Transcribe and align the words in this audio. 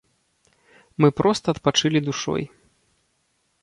Мы 1.05 1.13
проста 1.21 1.45
адпачылі 1.57 1.99
душой. 2.09 2.43